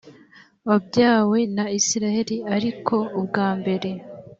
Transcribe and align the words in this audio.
wabyawe 0.67 1.39
na 1.55 1.65
isirayeli 1.79 2.37
ariko 2.55 2.95
ubwa 3.19 3.47
mbere 3.59 3.89